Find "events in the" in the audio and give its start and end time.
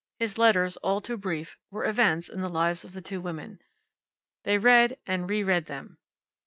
1.85-2.49